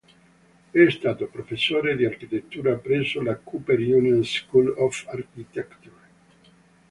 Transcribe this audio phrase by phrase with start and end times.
[0.71, 5.99] È stato professore di Architettura presso la Cooper Union School of Architecture.